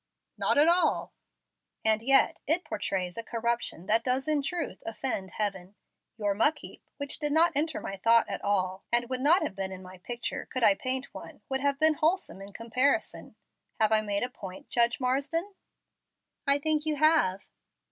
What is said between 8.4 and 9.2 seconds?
all, and